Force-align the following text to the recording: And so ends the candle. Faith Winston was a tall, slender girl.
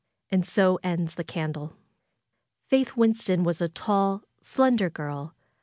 And 0.31 0.43
so 0.43 0.79
ends 0.81 1.13
the 1.13 1.23
candle. 1.23 1.75
Faith 2.65 2.97
Winston 2.97 3.43
was 3.43 3.61
a 3.61 3.67
tall, 3.67 4.23
slender 4.41 4.89
girl. 4.89 5.35